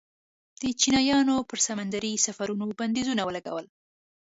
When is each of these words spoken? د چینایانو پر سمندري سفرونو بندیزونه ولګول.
د 0.61 0.63
چینایانو 0.81 1.35
پر 1.49 1.59
سمندري 1.67 2.13
سفرونو 2.25 2.65
بندیزونه 2.79 3.21
ولګول. 3.25 3.65